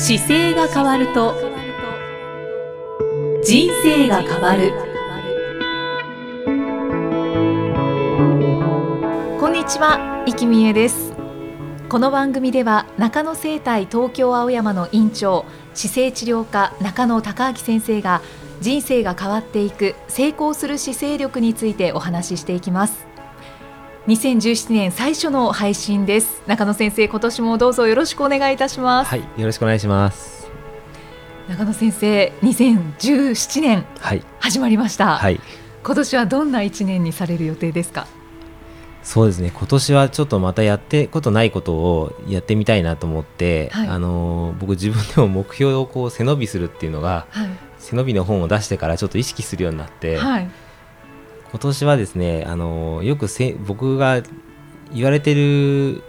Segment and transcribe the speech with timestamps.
[0.00, 1.34] 姿勢が変わると
[3.42, 4.72] 人生が変わる。
[9.40, 11.14] こんにちは生きみえです。
[11.88, 15.44] この番組では中野生態東京青山の院長
[15.74, 18.22] 姿勢治療科中野孝明先生が
[18.60, 23.07] 人生が変わっていく成功する姿勢力についてお話ししていきます。
[24.08, 26.42] 2017年最初の配信です。
[26.46, 29.10] 中野先生今年もどうぞよろしくお願いいたします。
[29.10, 30.48] はいよろしくお願いします。
[31.46, 33.84] 中野先生2017年
[34.40, 35.38] 始まりました、はい、
[35.84, 38.06] 今年はどんな一年にされる予定ですか？
[39.02, 39.52] そうですね。
[39.54, 50.50] 今年はちょっとまたやってことないことをやってみたいなと思って、はい、あの僕自分でも目標をこう背伸びするっていうのが、はい、背伸びの本を出してからちょっと意識するようになって、はい、
[51.50, 54.22] 今年はですねあのよくせ僕が
[54.92, 56.02] 言われてる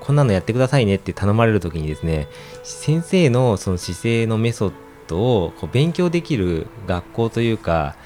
[0.00, 2.28] こんなのやってくださいねって頼まれる時にですね
[2.62, 4.72] 先生のその姿勢のメソッ
[5.08, 7.96] ドをこう勉強できる学校というか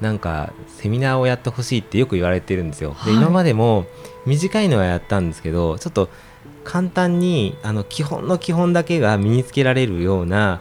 [0.00, 2.94] なんかセミナーをやってほしいってよく言われてるんですよ。
[3.06, 3.86] で、今までも
[4.26, 6.10] 短いのはやったんですけどちょっと
[6.64, 10.60] 簡単にあの基本の基本だけが身につけられるような、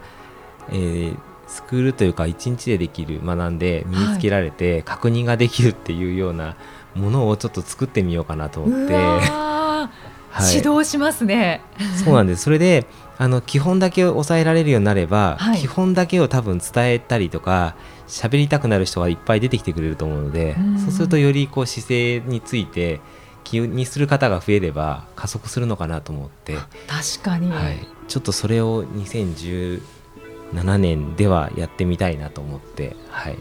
[0.69, 1.17] えー、
[1.47, 6.55] スクールというか1日でできる学んで身につけられて確認ができるっていうような
[6.95, 8.93] ものをちょっと作ってみようかなと思って。
[8.93, 11.61] はい、指導しますね。
[12.03, 12.43] そうなんです。
[12.43, 12.85] それで
[13.17, 17.75] あの基本だけを抑えられるようになれば、はい、基本だけを多分伝えたりとか
[18.07, 22.99] 喋りたくなる人がいっぱい出てきてくれると思うので、うそうするとよりこう姿勢について
[23.45, 26.57] 気にする方が増えれば加速するのかなと思って。
[26.87, 29.81] 確かに、はい、ちょっとそれを2010
[30.53, 33.37] 7年ではやってみたいなと思って、はい、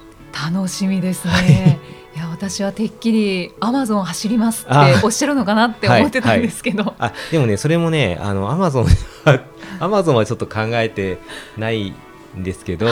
[0.52, 1.33] 楽しみですね。
[1.33, 4.74] はい、いや私はてっきりアマゾン走りますって
[5.05, 6.94] おっしゃるのかなって思ってたんですけど、はい。
[6.98, 8.86] はい、あでもねそれもねあのアマゾン
[9.80, 11.19] アマゾンはちょっと考えて
[11.56, 11.91] ない
[12.37, 12.87] んですけど、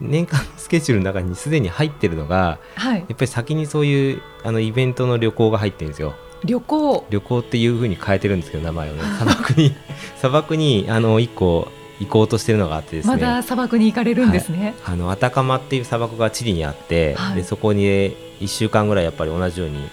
[0.00, 6.14] 年間のスケジュールの中にすでに入ってるのが、やっぱり先にそういうあのイベントの旅行が入ってるんですよ。
[6.44, 7.06] 旅行。
[7.10, 9.02] 旅行っていうふうに変えてるんですけど名前をね。
[9.18, 9.76] 砂漠に
[10.16, 11.68] 砂漠にあの1個
[12.00, 13.14] 行こうとしてるのがあってですね。
[13.14, 17.86] まだ砂漠に行かれるんですね、はい、あのアタカマっていう砂漠がチリにあって、はい、でそこに
[18.40, 19.88] 1週間ぐらいやっぱり同じように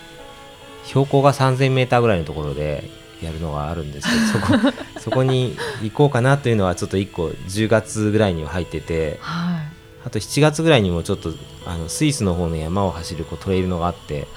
[0.86, 2.90] 標高が3000メーターぐらいのところで
[3.22, 9.68] やるのがあるんですけど そこそこに行こうかなというのはちょっと1個10月ぐらいには入ってて、はい、
[10.06, 11.32] あと7月ぐらいにもちょっと
[11.66, 14.28] あのスイスの方の山を走るこうトレイルのがあって、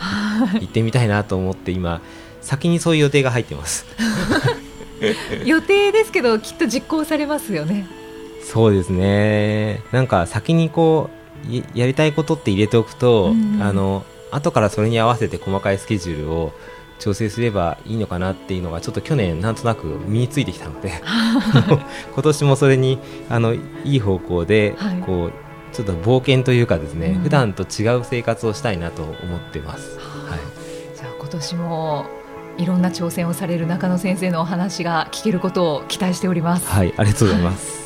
[0.55, 2.00] 行ってみたいなと思って今
[2.41, 3.85] 先にそういう予定が入ってます。
[5.44, 7.86] 予定ですけどきっと実行されますよね。
[8.42, 9.82] そうですね。
[9.92, 11.10] なんか先にこ
[11.47, 16.53] うやりたいことって入れておくと、うんあの後からそれに合わせて細かいスケジュールを
[16.98, 20.92] 調整すればいいのかなっていうのがちょっと去年なんとなく身についてきたので
[22.12, 22.98] 今年もそれに
[23.31, 29.14] あのいい方向で、はい、こうちょっと冒険というかですね、うん、普段と違う生活をしたいなと思っ
[29.53, 29.98] てます。
[29.98, 32.06] はい、じゃあ今年も
[32.58, 36.69] いろんな挑戦をされる中野先生のお話が聞けることを期待しております。
[36.69, 37.78] はい、ありがとうございます。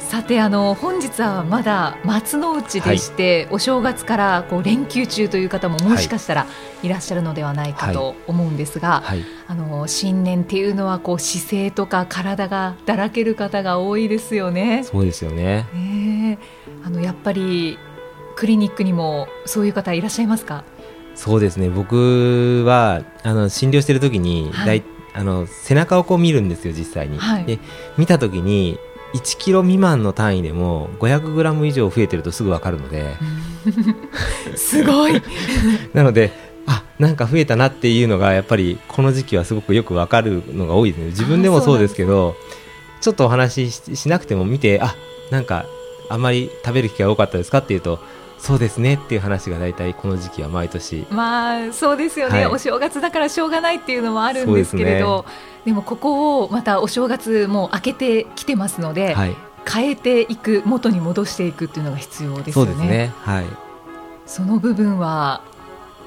[0.00, 6.46] さてあの本日はまだ松の内でして、はい、お正月からこう連休中という方ももしかしたら
[6.82, 14.82] いらっしゃるのではないかと思うんですが、はいはい、あの新年っていうのはこう姿勢とか体がだらける方が多いですよね。
[14.82, 15.66] そうですよね。
[15.74, 16.38] ね
[16.84, 17.78] あのやっぱり
[18.34, 20.64] クリニックにもそういう方いらっしゃいますか？
[21.18, 21.68] そうですね。
[21.68, 24.84] 僕はあの診療してる時に、はい、
[25.14, 27.58] あの背中をこう見るんですよ実際に、はい、で
[27.98, 28.78] 見た時に
[29.14, 33.16] 1キロ未満の単位でも500グラム以上増えてるとすぐ分かるので。
[34.54, 35.20] すごい。
[35.92, 36.30] なので
[36.68, 41.06] あなんか増えたなっていうのがやっぱりこの時期はすごくよく分かるのが多いですね。
[41.06, 42.36] 自分でもそうですけど
[43.00, 44.94] ちょっとお話ししなくても見てあ
[45.32, 45.66] なんか
[46.08, 47.98] あんまり食べる機会多かったですかっていうと
[48.38, 51.06] そうですねっていう話が大体この時期は毎年。
[51.10, 55.24] まあそうですよね、はい、お正月だからしょうがないっていうのもあるんですけれど
[55.64, 59.36] で、ね,、もここをまたお正月も明けてきてますので、はい、
[59.70, 62.72] 変えていく元に戻していくっていうのが必要ですよね。
[62.72, 63.12] そうですね。
[63.16, 63.44] はい。
[64.26, 65.42] その部分は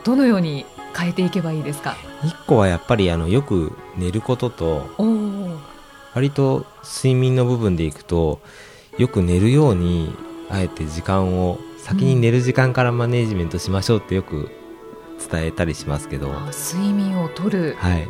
[0.04, 0.66] どのように
[0.98, 1.96] 変えていけばいいですか？
[2.24, 4.90] 一個はやっぱりあのよく寝ることと
[6.14, 8.40] 割と睡眠の部分でいくと
[8.98, 10.14] よく寝るように
[10.52, 14.50] あえて時間を先に寝る時間からマネジメントしましょうってよく
[15.32, 17.76] 伝えたりしますけど、睡眠をとる。
[17.78, 18.08] はい。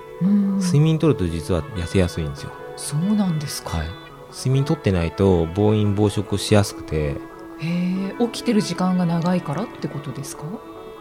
[0.60, 2.52] 睡眠とると実は痩せやすいんですよ。
[2.78, 3.88] そうなんですか、はい、
[4.32, 7.18] 睡眠とってないと暴飲暴食しやすくて。
[7.60, 10.44] へ起きてる時間が長いからってことですか？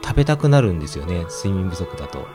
[0.04, 2.26] 食べたくなるんですよね睡眠不足だと。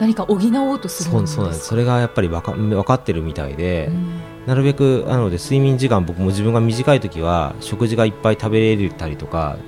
[0.00, 1.66] 何か補おうとするんですそうそうなんです。
[1.66, 9.58] それがやっぱり分か分かってるみたいで、うんなるべくなので睡眠時間僕も自分が短い時は食事がいっぱい食べれたりとか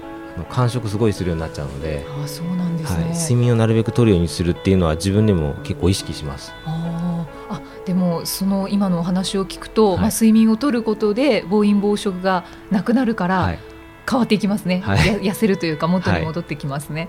[0.50, 6.52] 間食すごいするようになっちゃうのであそうなんですね、はい、睡眠をなるべく取るようにするっていうのは自分でも結構意識します。
[6.64, 13.58] ああでもその今のお話を聞くと、はい、まあ、睡眠を取ることで暴飲暴食がなくなるから、はい、
[14.08, 17.08] 変わっていきますね、はい、痩せるというか元に戻ってきますね、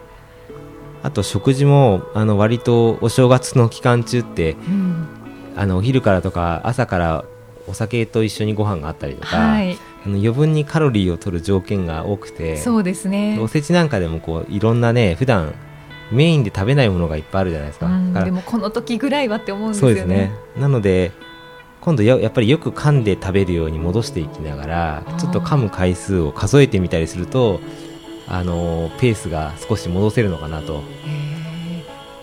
[1.03, 5.07] あと食事もあの割とお正月の期間中って、うん、
[5.57, 7.25] あのお昼からとか朝から
[7.69, 13.37] お酒と一緒にご飯があったりとか、はい、あの余分にカロリーを取る条件が多くてそうですね。
[13.39, 15.53] おせちなんかでもこういろんなね普段
[16.11, 19.95] メインで食べないものがいっぱいあるじゃないですか、うん、でもこの時ぐらいはって思うんですよね。
[19.95, 20.31] そうですね。
[20.57, 21.11] なので
[21.81, 27.61] 今度ややっぱりよく噛んで食べるように戻していきながらちょっと噛む回数を数えてみたりすると
[28.27, 30.83] あのペースが少し戻せるのかなと。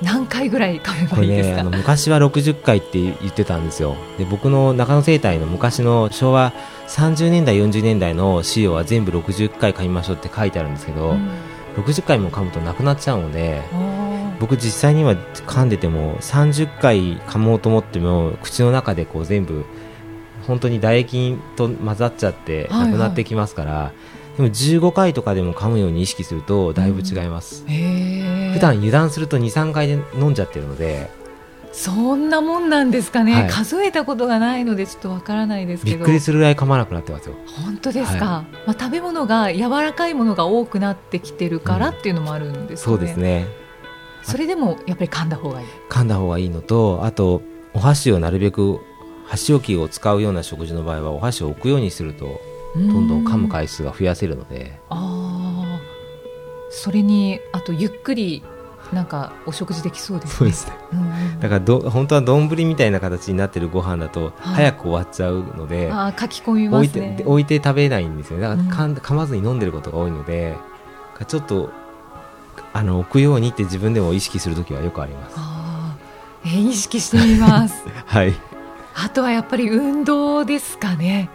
[0.02, 3.96] 何回ぐらい噛めばいいですか、ね、あの昔は60回って言ってたんですよ。
[4.18, 6.52] で僕の中野生態の昔の昭和
[6.88, 11.30] 30年代40年代の資料は全部60回噛みましょうって書いてあるんですけど、うん、
[11.76, 13.62] 60回も噛むとなくなっちゃうので
[14.38, 19.64] 僕実際には噛んでても30回噛もうと思っても口の中でこう全部
[20.46, 23.92] 本当に唾液と混ざっちゃってなくなってきますから、はいはい
[24.36, 27.72] でも15回とかでも噛むように意識するとだいぶ違います、うん、
[28.56, 31.10] 普段油断すると23回で飲んじゃってるので。
[31.72, 35.96] そんなもんなんですかね、はい、数えたことがないのでちょっとわからないですけど。
[35.98, 37.34] びっくりするぐらい噛まなくなってますよ。
[37.64, 43.46] 本当ですか、はい、まあ、食べ物が柔らかいものが多くなってきてるからっていうのもあるんですかね、うん、そうですね。
[44.22, 45.66] それでもやっぱり噛んだ方がいい。
[45.90, 47.42] 噛んだ方がいいのとあと
[47.74, 48.80] お箸をなるべく
[49.26, 52.40] 箸置きを使うような食事の場合はお箸を置くようにすると
[52.74, 54.80] どんどん噛む回数が増やせるので。
[54.88, 55.35] あ
[56.76, 58.42] それにあとゆっくり
[58.92, 60.72] なんかお食事できそうです、ね、そうですね、
[61.40, 70.54] だからど本当は丼みたいな形になってるご飯だと早く終わっちゃうので、はい、あ書き込みます、ね、置いて置いて食べないんですよだから噛,、ん、噛まずに飲んでることが多いので
[71.26, 71.72] ちょっと
[72.72, 75.34] あの置くようにって自分でも意識する時はよくあります。
[75.38, 75.96] あ、
[76.44, 77.84] えー、意識してみます。
[78.04, 78.34] はい。
[78.94, 81.30] あとはやっぱり運動ですかね。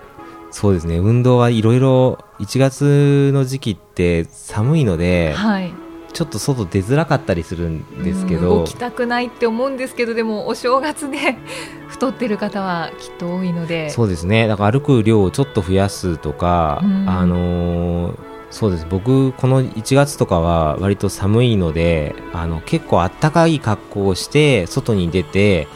[0.51, 0.97] そうですね。
[0.97, 5.73] 運動はいろいろ1月の時期って寒いので、はい、
[6.11, 11.17] ちょっと外出づらかったりするんですけど動きたくないって思うんですけどでもお正月で
[11.87, 13.89] 太ってる方はきっと多いので。
[13.89, 14.47] そうですね。
[14.47, 18.15] だから歩く量をちょっと増やすとか、あのー、
[18.49, 18.87] そうです。
[18.89, 25.67] 僕この1月とかは割と寒いのであの結構あったかい格好をして外に出て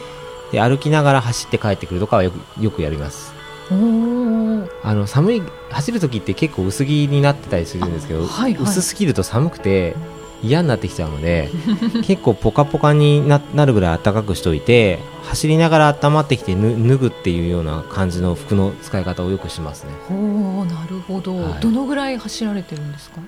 [0.52, 3.35] で歩きながら走って帰ってくるとかはよくよくやります
[3.70, 9.96] あの寒い走る時って結構薄着になってたりするんですけど、はいはい、薄すぎると寒くて
[10.42, 11.50] 嫌になってきちゃうので
[12.04, 19.90] 結構ポカポカになるぐらい暖かくしておいて走りながら温まってきて脱ぐっていうような感じの服の使い方をよくしますね。
[20.10, 23.20] おなるほど、はい、どのぐらい走られてるんですか？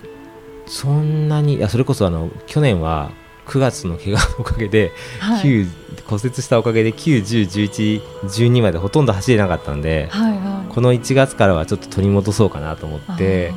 [0.67, 3.11] そんなにいやそれこそあの去年は
[3.49, 5.69] 9月の怪我のおかげで、はい、9
[6.07, 13.53] 骨折したおかげで9、10、11、12までほとんど走れなかったんで、はいはい、この1月からはちょっと取り戻そうかなと思って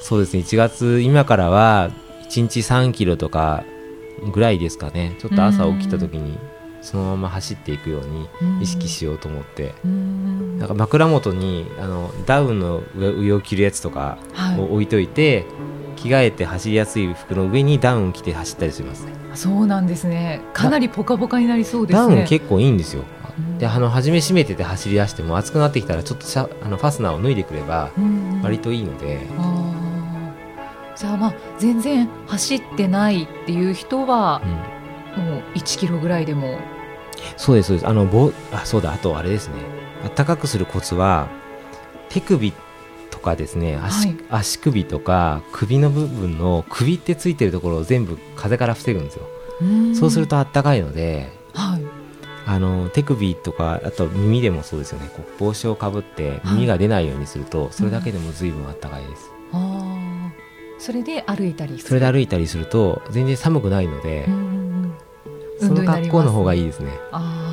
[0.00, 0.40] そうですね。
[0.40, 1.90] 1月今からは
[2.28, 3.64] 1日3キロとか
[4.32, 5.16] ぐらいですかね。
[5.20, 6.38] ちょっと朝起きた時に
[6.80, 8.28] そのまま走っていくように
[8.60, 9.74] 意識しようと思って。
[9.84, 14.18] なんか枕元にあのダウンの上を着るやつとか
[14.58, 19.04] を置いといて、はい着替えて走りやすい服の上にダウン着て走ったりします。
[19.04, 20.40] ねそうなんですね。
[20.52, 22.14] かなりポカポカになりそうですね。
[22.16, 23.04] ダウン結構いいんですよ。
[23.58, 27.90] であの初め締めてて走り出しても暑くなってきたらちょっとシャあのファスナーを脱いでくれば
[28.42, 29.20] 割といいので、
[30.96, 34.42] じゃあまあ全然走ってないっていう人は、
[35.16, 36.58] うん、もう1キロぐらいでも。
[37.36, 37.86] そうですそうです。
[37.86, 39.54] あのぼあそうだあとあれですね。
[40.14, 41.28] 暖かくするコツは
[42.08, 42.52] 手首
[43.22, 49.26] かですね足はい、足首とか首の部分の首ってついてるところを全部風から防ぐんですよ。
[49.94, 51.82] そうするとあったかいので、はい、
[52.46, 55.08] あの手首とかあと耳でもそうですよね。
[55.16, 60.32] こう帽子をかぶって耳が出ないようにすると、はい、それだけでも随分あったかいです、うん、
[60.78, 64.26] それで歩いたりそれで歩いたりすると全然寒くないので、
[65.60, 66.90] その格好の方がいいですね。
[67.12, 67.48] あ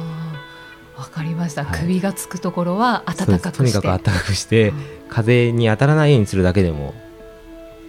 [0.97, 3.57] わかりました、はい、首がつくところは暖かくして。
[3.57, 4.73] とにかく暖かくして、
[5.09, 6.93] 風に当たらないようにするだけでも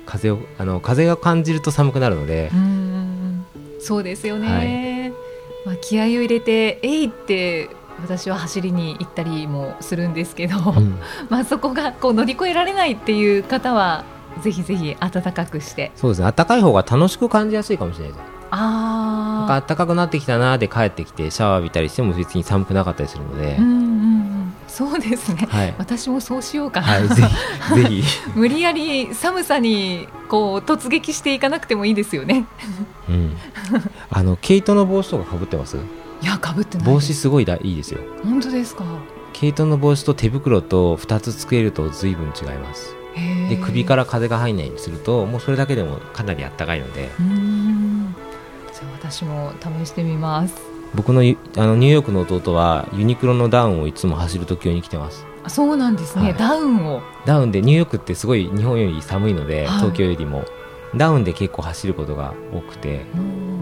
[0.07, 2.51] 風をあの風を感じると寒くなるので
[3.81, 5.15] そうですよね、
[5.65, 7.71] はい、まあ、気合を入れて「えい!」って
[8.03, 10.99] 私は走りに行ったりもするんですけど、うん、
[11.29, 14.05] まあそこがこう乗り越えられないっていう方は
[14.43, 15.91] ぜひぜひ暖かくして。
[15.97, 16.33] そうですね。
[16.35, 18.25] 暖かい方が楽しく感じやすいかもしれないです。
[18.53, 23.80] ああ暖かくなってきたなで帰ってきてシャワー浴びたりしても別に寒くなかったりするので、うんうん、
[24.81, 28.03] そそうですね、はい、私もそうしようかな、はい、ぜひぜひ。
[28.35, 32.47] 無理やり寒さにこう突撃していかなくてもいいですよね、
[33.09, 33.37] うん、
[34.11, 35.77] あの毛糸の帽子とかかぶってます？
[35.77, 38.01] いやかぶってない帽子すごいだいいですよ。
[38.25, 38.85] 本当ですか？
[39.33, 42.95] 毛糸の帽子と手袋と2つつけると随分違います。
[43.49, 47.11] で首から風が入らないようにするともうそれだけでもかなりあったかいので。
[47.19, 50.55] じゃあ私も試してみます
[50.95, 55.27] 僕のあのニューヨークの弟はユニクロのダウンをいつも走る時用に着てます。
[55.43, 57.03] あそうなんですね、はい、ダウンを。
[57.25, 60.45] ダウンでニューヨークってすごい日本より寒いので、はい、東京よりも。
[60.97, 63.07] ダウンで結構走ることが多くて。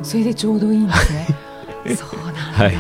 [0.03, 1.27] それでちょうどいいんですね。
[1.97, 2.75] そうなんだ、はい、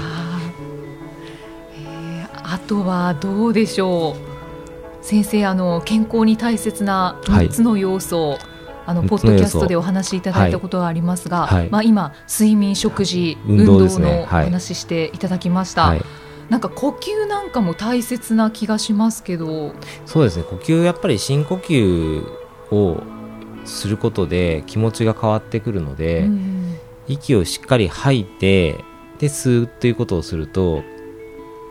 [1.75, 4.17] えー、あとはどうでしょ
[5.03, 5.05] う。
[5.05, 8.39] 先生あの健康に大切な3つの要素、はい、
[8.89, 15.95] あのポッドキャストでお話しいただいたことがありますが、はい、まあ、今睡眠食事運動のお話ししていただきました。
[16.49, 19.75] なんか呼吸なんかも大切な気がしますけど。
[20.07, 20.45] そうですね。
[20.45, 22.27] 呼吸やっぱり深呼吸
[22.71, 23.03] を
[23.67, 26.79] することで気持ちが変わってくるので、うん、
[27.09, 28.85] 息をしっかり吐いて
[29.19, 30.83] で吸うということをすると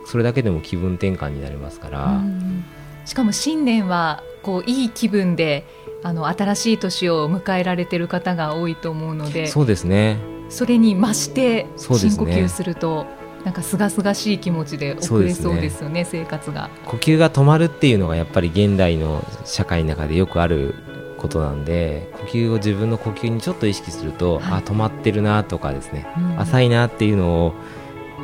[0.06, 2.64] それだけでも気分転換になりますから、うん、
[3.04, 5.66] しかも新年はこういい気分で
[6.02, 10.18] あの新しい年を迎えられてる方が多いと思うのでそうですね。
[10.48, 13.06] それに増して深呼吸すると
[13.44, 16.70] なんか清々しい気持ちで送れそうですよね、ね、生活が。
[16.86, 20.74] 呼吸が止まるっていうのがやっぱり現代の社会の中でよくある
[21.18, 27.54] ことなんで呼吸を自分の呼吸にちょっと意識すると、はい、あ止まってるなとかですね、うん、浅いなっていうのを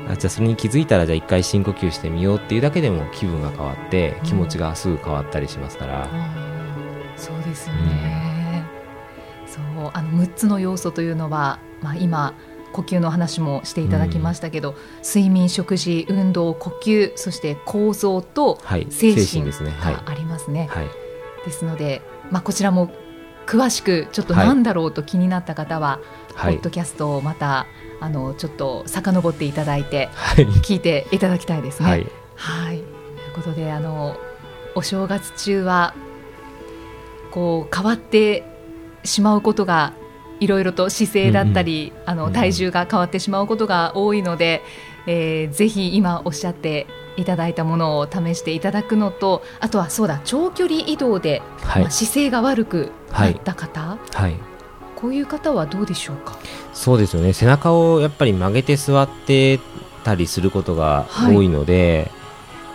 [0.09, 6.44] あじゃあそれに気づいたらじゃあ一回深呼吸してみようっていうだけでも気分が変わって気持ちがすぐ変わったりしますから、うん、
[7.55, 8.67] ですよね、
[9.43, 12.35] うん、そうあの6つの要素というのは、まあ、今
[12.73, 18.59] 呼吸の話もしていただきましたけど、うん、睡眠食事運動呼吸そして構造と
[18.91, 20.67] 精神がありますね。
[20.69, 20.89] はい、
[21.45, 22.91] ですので、まあ、こちらも
[23.47, 26.01] 詳しくちょっと何だろうと気になった方は、
[26.35, 27.69] はい、ポッドキャストをまた
[28.01, 31.89] あのちょっと遡っていただいて、はい、聞いていただきたいですね。
[31.89, 32.87] はい、はい、という
[33.37, 34.17] ことであの
[34.75, 35.95] お正月中は
[37.35, 38.45] こう変わって
[39.03, 39.93] しまうことが
[40.39, 44.63] いろいろと姿勢だったり、うん、あの体重が変わってしまうことが多いので、
[45.07, 46.87] うん、えー、ぜひ今おっしゃって
[47.17, 54.37] いただいたものを試していただくのとあとはそうだ長距離移動で、はい、まあ、姿勢が悪くなった方、はい、
[54.95, 56.39] こういう方はどうでしょうか？
[56.73, 57.33] そうですよね。
[57.33, 59.59] 背中をやっぱり曲げて座って
[60.05, 62.11] たりすることが多いので、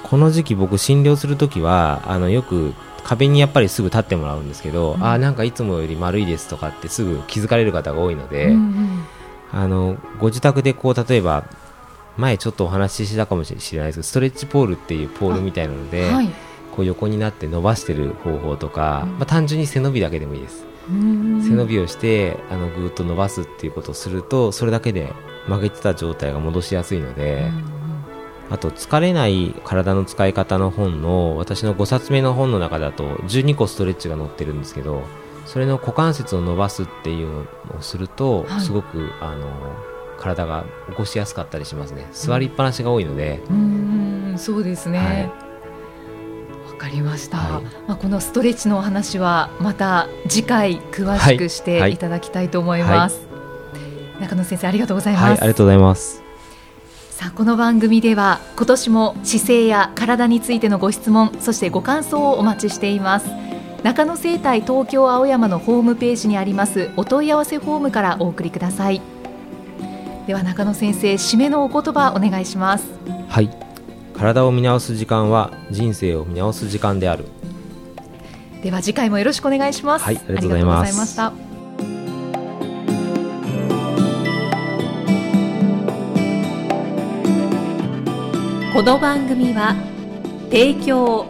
[0.02, 9.06] はい、この時期僕診療する時はあのよく壁にやっぱりすぐ立ってもらうんですけど、うん、あなんかいつもより丸いですとかってすぐ気づかれる方が多いので、うんうん、
[9.52, 11.46] あのご自宅でこう例えば
[12.18, 16.30] 前ちょっとお話ししたかもしれないですけどストレッチポールっていうポールみたいなので、はい、
[16.76, 20.66] こう横になって伸ばしてる方法とか、うん、まあ、単純に背伸びだけでもいいです。
[20.90, 25.14] 背伸びをしてあのぐーっと伸ばすっていうことをするとそれだけで
[25.48, 27.52] 曲げてた状態が戻しやすいので、
[28.50, 35.04] あと疲れない体の使い方の本の私の5冊目の本の中だと12個ストレッチが載ってるんですけど
[35.46, 39.48] それの股関節を伸ばすっていうのをすると、はい、すごくあの
[40.18, 42.08] 体が起こしやすかったりしますね。
[42.12, 45.50] 座りっぱなしが多いので、うん、そうですね、はい。
[46.80, 51.98] かりました、はい、まあ、このストレッチのお話はまた次回詳しくしてい。
[51.98, 56.29] ただきたいと思います、はい、中野先生ありがとうございます、ありがとうございます
[57.20, 63.28] さあこの番組では今年も姿勢や体についてのご質問そしてご感想をお待ちしています。
[63.84, 69.02] 中野生態東京青山のホームページにありますお問い合わせフォームからお送りください。
[70.28, 72.86] では中野先生締めのお言葉お願いします。
[73.28, 73.50] はい。
[74.18, 77.26] 体を見直す時間は人生を見直す時間である。
[78.64, 80.06] では次回もよろしくお願いします。
[80.06, 81.49] はいありがとうございました
[88.72, 89.76] この番組は
[90.52, 91.26] 提供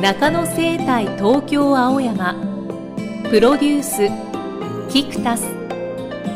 [0.00, 2.34] 中野生態東京青山
[3.30, 4.08] プロデュース
[4.88, 5.42] キクタス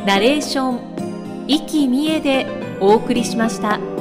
[0.04, 2.46] ナレーション生きみえで
[2.80, 3.91] お送りしました。